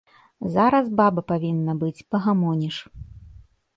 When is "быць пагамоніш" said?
1.85-2.75